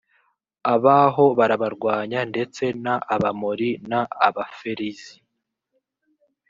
[0.73, 3.91] abaho barabarwanya ndetse n abamori n
[4.27, 5.15] abaferizi